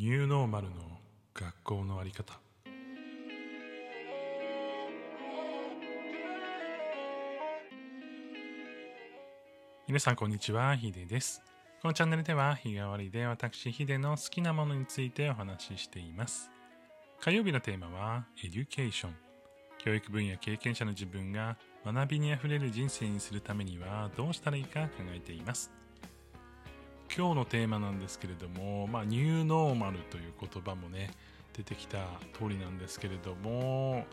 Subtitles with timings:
[0.00, 0.76] ニューノーマルの
[1.34, 2.38] 学校のあり方。
[9.88, 10.76] 皆さんこんにちは。
[10.76, 11.42] ヒデです。
[11.82, 16.48] このチャンネルでは日替わりで私ヒデの好きなものについてお話ししています。
[17.20, 19.16] 火曜日のテーマはエデュケーション
[19.78, 25.72] 教育分野経験者の自分が学びにあふれる人生にするためにはどうしたらいいか考えています。
[27.16, 31.10] 今日のテーマなんですけれども、まあ、ニューノーマルという言葉もね
[31.56, 31.98] 出てきた
[32.34, 34.04] 通りなんですけれども、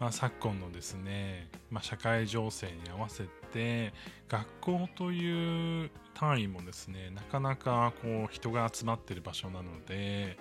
[0.00, 3.92] まあ、昨今のですね、まあ、社会情勢に合わせて
[4.28, 10.36] 学校という単位もですねなかなかこう人が集まってる場所なので、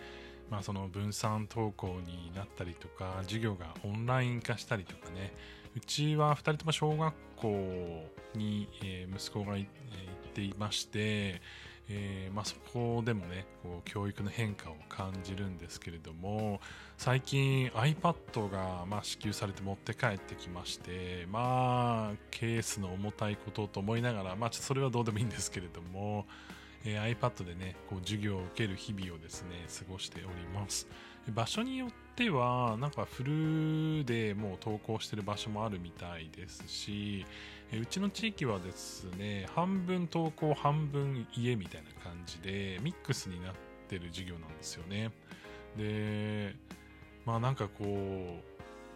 [0.49, 5.33] まあ、その分散登校になったりとか授業がオンライン化したりとかね
[5.75, 9.69] うちは2人とも小学校に、え息子が行っ
[10.33, 11.41] ていまして
[11.89, 16.59] えー、まあ、そこでもねこう教育の変化を感じるんですけれども
[16.97, 26.25] 最近 iPad がまあ支給されて持って帰ってきましてまあケースの重たいことと思いながら、まあ、それはどうでもいいんですけれども、
[26.85, 30.87] えー、iPad でねこう授業を受ける日々をですね過ごしております。
[31.33, 33.23] 場所によってはなんかフ
[33.99, 37.25] ルでもう投稿してる場所もあるみたいですし
[37.71, 43.53] うちの地域はですね半分投稿半分家みたいな感じでミックスになっ
[43.87, 45.11] てる授業なんですよね。
[45.77, 46.55] で
[47.23, 47.85] まあなんかこう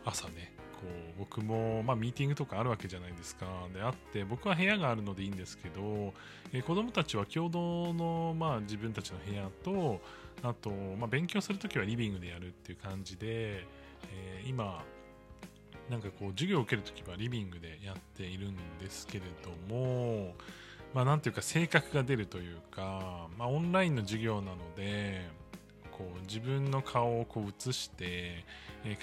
[0.03, 0.51] 朝ね
[0.81, 3.45] こう僕も、まあ、ミーティングとかあるわけじゃないですか。
[3.73, 6.13] であって僕は部屋があるのでいいんですけど、
[6.51, 10.01] えー、子供たちは共同の、まあ、自分たちの部屋と
[10.41, 13.65] あと、まあ、勉強するときはリビングでやるっていう感じで、
[14.11, 14.83] えー、今
[15.89, 20.33] なんかこう授業を受けるときはリビングでやっているんですけれども
[20.93, 25.29] まあなんていうか性格が出るというか、まあ、オンラインの授業なので
[26.27, 28.43] 自分の顔をこう映して、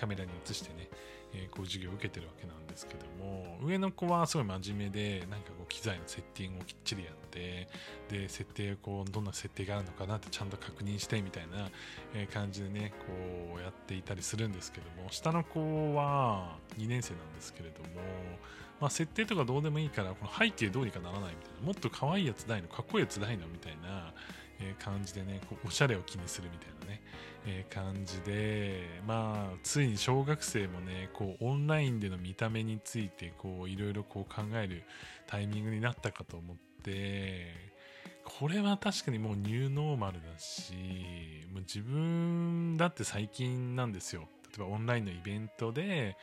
[0.00, 0.88] カメラに映してね
[1.34, 7.68] えー、こう授業を受けてるわけなんですけども上の子はすごい真面目でなんかこう機材のセッティングをきっちりやって
[8.08, 11.70] で設定こうどんな設定があるのかなってちゃんと確認してみたいな、
[12.32, 17.88] 感じでねこうやっていたりするんですけども下の子は2年生なんですけれども
[18.80, 24.14] まあ、設定とかどうでもいいからこの背景どうにかならないみたいなもっと可愛いやつないのかっこいいやつないのみたいな、
[24.60, 27.02] え感じでねこうおしゃれを気にするみたいなね、
[27.46, 34.84] え感じでまあついに小学生もねこうオンラインでの見た目についてこういろいろこう考える
[35.26, 37.68] タイミングになったかと思って
[38.24, 40.74] これは確かにもうニューノーマルだし
[41.52, 44.28] もう自分だって最近なんですよ。
[44.56, 46.16] 例えばオンラインのイベントで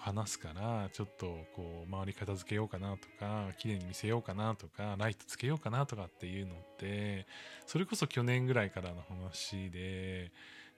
[0.00, 7.26] 話すからちょっとこう周り片付けようかなとか綺麗に見せようかなとかライトつけようかなとかっていうのって
[7.66, 10.32] それこそ去年ぐらいからの話で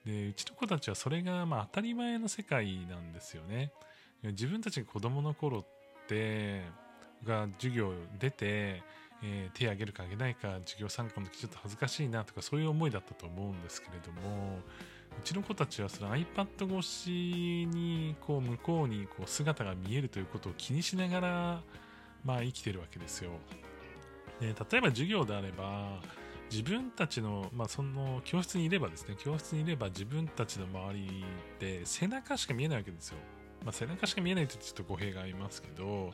[0.04, 3.70] でうちの子たちはそれがまあ当たり前の世界なんですよね。
[4.24, 5.66] 自分たちが子供の頃っ
[6.08, 6.62] て
[7.24, 8.82] が授業出て
[9.22, 14.58] えー、手を挙げるか挙げないか授業参加の時ちょっと恥ずかしいなとかそういう思いだったと思うんですけれども
[15.18, 17.10] うちの子たちはその iPad 越し
[17.70, 21.62] にこう向こうにこう姿が見えるということを気にしながら、
[22.24, 23.30] まあ、生きてるわけですよ。
[24.40, 26.00] で例えば授業であれば
[26.50, 31.24] 自分たちの,、まあ、その教室にいればですね教室にいれば自分たちの周り
[31.58, 33.18] で背中しか見えないわけですよ。
[33.64, 36.12] まあ、背中しか見えないとちょっと語弊がありますけど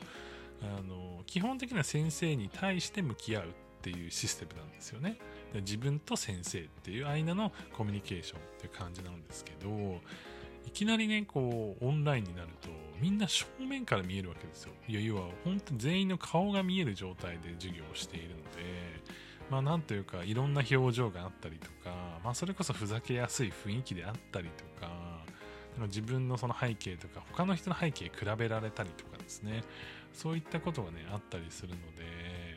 [0.61, 3.47] あの基本的な先生に対して向き合うっ
[3.81, 5.17] ていうシステムなんですよね。
[5.55, 10.01] 自分と先生っていう間のコミュニケーションっていう感じなんですけど、
[10.65, 12.69] いきなりね、こう、オンラインになると、
[13.01, 14.73] みんな正面から見えるわけですよ。
[14.87, 18.39] いや、要は、本当に全員の顔が見える状態で授業をしているので、
[19.49, 25.25] まあ、なんというか、いろんな表情があったりとか、まあ、それこそふざけやすい雰囲気であったりとか、
[25.87, 29.63] 自分のその背景とか、他の人の背景比べられたりとかですね、
[30.13, 32.48] そういったことがね、あったりするので、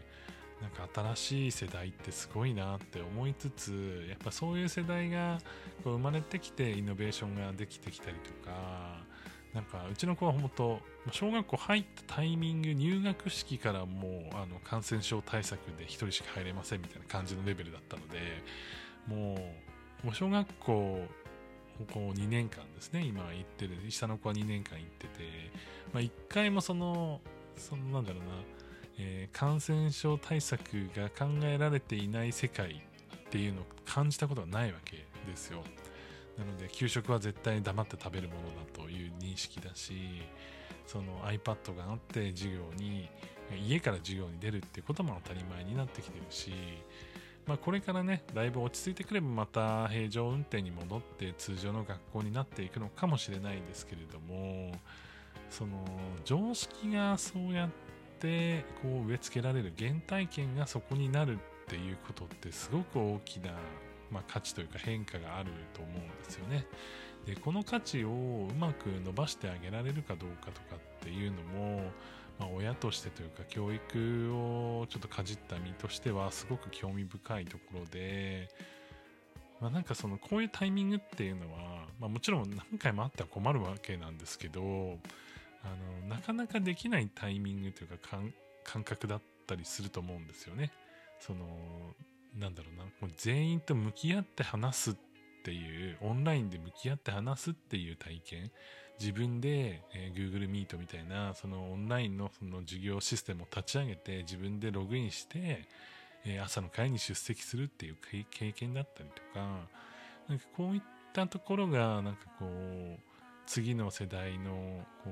[0.62, 5.38] なんか新しい世代ってすごいなって思いつつやっぱそういう世代が
[5.82, 9.02] こう生まれてきてイノベーションができてきたりとか
[9.52, 10.80] なんかうちの子は本当
[11.10, 18.18] 小学校入ったタイミング入学式からもうあの感染症対策で1人しか入れませんみたいな感じのレベルだったので
[19.08, 19.34] も
[20.04, 21.06] うもう小学校
[21.92, 23.90] こう2年間ですね今行ってる。
[23.90, 25.10] 下の子は2年間行ってて、
[25.92, 27.20] まあ、1回もその
[27.56, 28.61] そのなんだろうな
[28.98, 32.82] えー、感染症対策が考えられていない世界
[33.26, 35.62] っていうのを感じたことがないわけですよ。
[36.38, 40.22] なので給食は絶対黙って食べるものだという認識だし
[40.86, 43.10] その iPad があって授業に
[43.66, 46.52] 家から授業に出るっていうことも当たり前になってきてるし
[47.46, 54.72] まあ、これからね、だいぶ落ち着いてくればまた平常運転に戻って通常の学校になっていくのかもしれないんですけれども、
[55.50, 55.84] その
[56.24, 57.91] 常識がそうやって
[58.22, 63.50] てこう植え付けられる原体験がそこになるっていうことってすごく大きな、
[64.10, 66.64] まあ、価値というか変化があると思うんですよね。
[67.26, 71.82] でこの価値をうまく伸ばしてあげられるかどうかとかっていうのも、
[72.38, 78.48] まあ、親としてというか教育をちょっとかじった身としてはすごく興味深いところで、
[79.60, 84.98] まあ、なんかそのこういうタイミングっていうのは、まあ、もちろん何回もあっては困るわけなんですけど
[85.64, 88.18] あのなかなかできないタイミングというか
[88.64, 90.72] 感覚だったりすると思うんですよね。
[91.20, 91.46] その
[92.38, 94.94] なんだろうなもう全員と向き合って話すっ
[95.44, 98.50] ていうオンラインで向き合って話すっていう体験
[98.98, 105.66] 自分で、えー、Google Meet みたいなそのオンラインのその授業システムを立ち上げて自分でログインして、
[106.24, 107.96] えー、朝の会に出席するっていう
[108.30, 109.66] 経験だったりとか
[110.28, 110.82] なんかこういっ
[111.12, 113.11] たところがなんかこう
[113.52, 114.50] 次の世代の
[115.04, 115.10] こ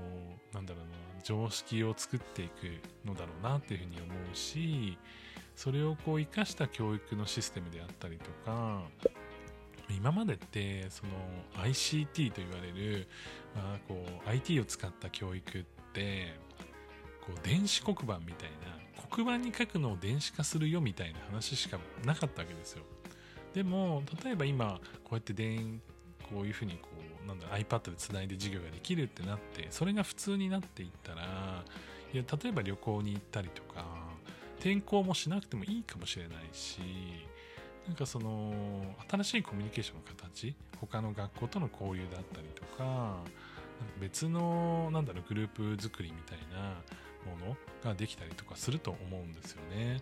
[0.51, 4.97] うなんだろうな常識を作っていくのだろうなっていうふうに思うし
[5.55, 8.81] それをこう生かした教育のシステムであったりとか
[9.95, 11.13] 今までってその
[11.67, 13.09] ICT と言われる、
[13.55, 16.35] まあ、こう IT を使った教育って
[17.21, 18.49] こう電子黒板みたい
[18.97, 22.85] な黒板に書くのを電子化するよみたいな話しかなかったわけですよ。
[23.53, 25.35] でも例えば今こうやって
[26.31, 26.79] こういうふうに
[27.27, 31.65] なんだ iPad でつないで授業ができるってなってそれが普通になっていったら
[32.13, 33.85] いや例えば旅行に行ったりとか
[34.59, 36.81] 転校もしなくてもいいかもしれないし
[37.87, 38.53] なんかその
[39.11, 43.19] 新しいコミュニケーションの形他の学校との交流だったりとか
[44.01, 46.83] 別のなんだろうグループ作りみたいな
[47.31, 50.01] ものができたりとかすると思うんですよね。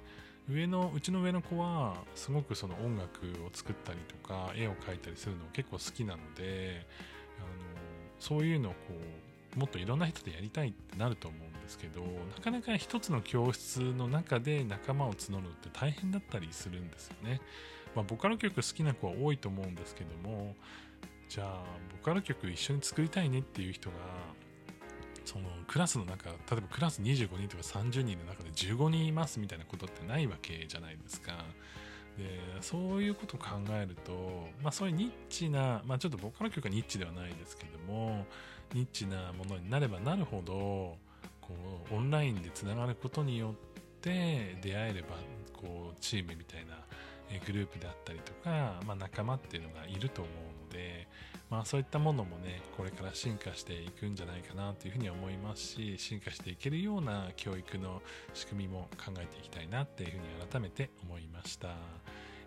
[0.50, 6.86] 上のうちの上の子はすごくその音楽を作ったりとか絵を描いたりするの結構好きなので
[7.38, 7.46] あの
[8.18, 8.78] そういうのをこ
[9.56, 17.40] うもっといろんな人でやりたいってなると思うんですけどなかなか一つの教室の中で仲間を募るって大変だったりするんですよね。
[17.94, 20.54] まあ、ボカロ曲好きな子は多いと思うんですけども
[21.28, 23.96] じゃあボカロ曲一緒に作りたいねっていう人が
[25.28, 31.44] そのクラスの中例えばクラス25人とか30人の中で15人いますみたいなことってないわけじゃないですか。
[32.16, 38.24] でそういうことを考えると、まあ、そういうニッチな、まあ、ちょっとボカロ曲はニッチではないですけども
[38.74, 40.96] ニッチなものになればなるほど
[41.40, 41.54] こ
[41.92, 43.52] うオンラインでつながることによっ
[44.00, 45.08] て出会えれば
[45.52, 46.74] こうチームみたいな
[47.46, 51.06] グループであったりとか、まあ、仲間っていうのがいると思うので、
[51.50, 58.02] まあ、そういったものもねこれから進化していくんじゃないかなというふうに思いますし進化していけるような教育の
[58.34, 61.68] 仕組みも考えていきたいなっていうふうに改めて思いました、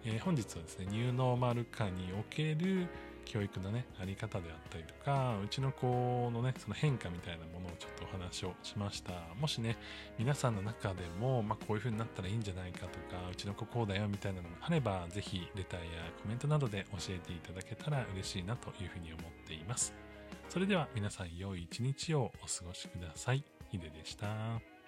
[0.05, 2.87] えー、本日はですねニューノーマル化における
[3.25, 9.13] 教育のね、あり方であったりとか、うちの子のね、その変化みたいなものをちょっとお話をしました。
[9.39, 9.77] もしね、
[10.17, 15.87] 皆さんの中でも、まあ、こういう風になったらいいんじゃないかとか、うちの子こうだよみたいなのがあれば、ぜひレターや
[16.21, 19.93] コメントなどで教えていただけたら嬉しいなというふうに思っています。
[20.49, 23.43] それでは皆さん良い一日をお過ごしください。
[23.69, 24.80] ヒデでした。